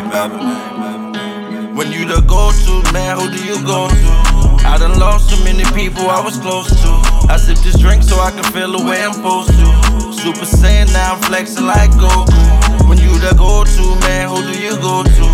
[0.00, 0.42] baby.
[1.74, 4.10] When you the go-to, man, who do you go to?
[4.66, 6.90] I done lost so many people I was close to.
[7.30, 9.66] I sip this drink so I can feel the way I'm supposed to.
[10.12, 12.88] Super Saiyan, now I'm flexing like Goku.
[12.88, 15.26] When you the go-to, man, who do you go to?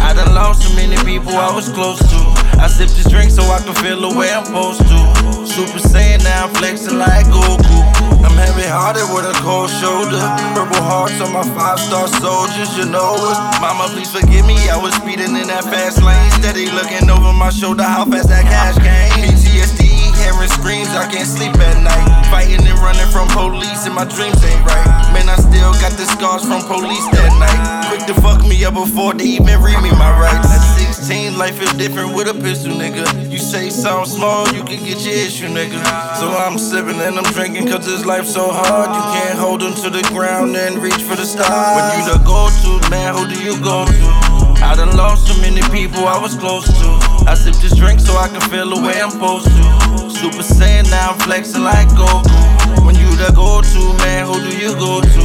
[0.00, 2.18] I done lost so many people I was close to.
[2.58, 4.98] I sip this drink so I can feel the way I'm supposed to.
[5.46, 7.99] Super Saiyan, now I'm flexing like Goku.
[8.20, 10.20] I'm heavy hearted with a cold shoulder.
[10.52, 13.38] Purple hearts on my five star soldiers, you know it.
[13.60, 14.56] Mama, please forgive me.
[14.68, 16.30] I was speeding in that fast lane.
[16.36, 19.10] Steady looking over my shoulder, how fast that cash came.
[19.24, 19.88] PTSD,
[20.20, 22.06] hearing screams, I can't sleep at night.
[22.28, 24.88] Fighting and running from police, and my dreams ain't right.
[25.16, 27.88] Man, I still got the scars from police that night.
[27.88, 30.59] Quick to fuck me up before they even read me my rights.
[31.00, 33.08] At 16, life is different with a pistol, nigga.
[33.32, 35.80] You say something small, you can get your issue, nigga.
[36.20, 38.92] So I'm sipping and I'm drinking, cause this life so hard.
[38.92, 41.48] You can't hold them to the ground and reach for the stars.
[41.48, 44.06] When you the go to, man, who do you go to?
[44.60, 46.88] I done lost so many people I was close to.
[47.24, 49.64] I sip this drink so I can feel the way I'm supposed to.
[50.12, 52.28] Super Saiyan, now I'm flexing like Goku.
[52.84, 55.24] When you the go to, man, who do you go to?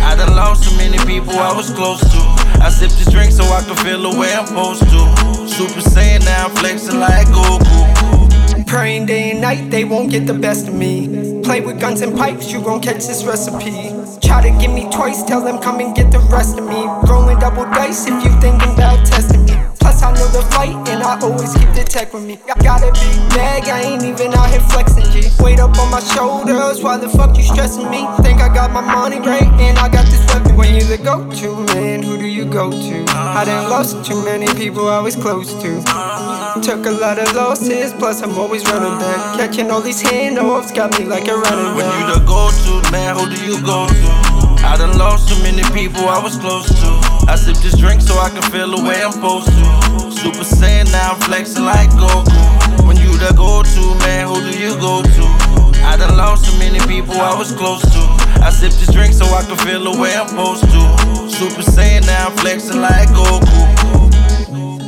[0.00, 2.09] I done lost so many people I was close to.
[2.80, 5.46] Sip this drink so I can feel the way I'm supposed to.
[5.46, 8.66] Super Saiyan, now I'm flexing like Goku.
[8.66, 11.42] Praying day and night, they won't get the best of me.
[11.42, 13.92] Play with guns and pipes, you gon' catch this recipe.
[14.26, 16.80] Try to give me twice, tell them come and get the rest of me.
[17.04, 18.69] Rolling double dice if you thinking
[20.40, 22.38] the fight, and I always keep the tech with me.
[22.48, 25.28] I got a big bag, I ain't even out here flexing, G.
[25.42, 28.06] Weight up on my shoulders, why the fuck you stressing me?
[28.22, 30.56] Think I got my money right, and I got this weapon.
[30.56, 33.04] When you the go to, man, who do you go to?
[33.08, 35.70] I done lost too many people I was close to.
[36.62, 39.38] Took a lot of losses, plus I'm always running back.
[39.38, 43.16] Catching all these handoffs got me like a running When you the go to, man,
[43.16, 44.49] who do you go to?
[44.62, 46.90] I done lost so many people I was close to.
[47.28, 50.10] I sip this drink so I can feel the way I'm supposed to.
[50.10, 52.86] Super Saiyan, now I'm flexing like Goku.
[52.86, 55.24] When you the go to, man, who do you go to?
[55.84, 58.02] I done lost so many people I was close to.
[58.44, 61.30] I sip this drink so I can feel the way I'm supposed to.
[61.30, 64.79] Super Saiyan, now I'm flexing like Goku.